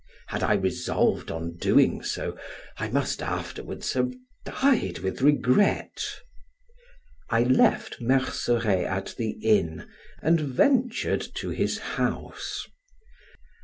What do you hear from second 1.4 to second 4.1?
doing so, I must afterwards